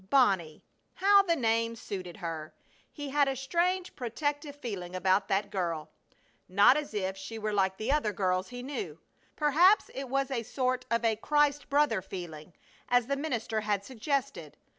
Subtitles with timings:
[0.09, 0.63] Bonnie!
[0.95, 2.55] How the name suited her!
[2.91, 5.91] He had a strange protective feeling about that girl,
[6.49, 8.99] not as if she were like the other girls he knew;
[9.35, 12.53] perhaps it was a sort of a "Christ brother" feeling,
[12.89, 14.57] as the minister had suggested.